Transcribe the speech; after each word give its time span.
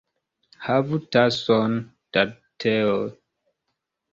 Havu 0.67 0.99
tason 1.17 1.75
da 2.17 2.25
teo. 2.59 2.97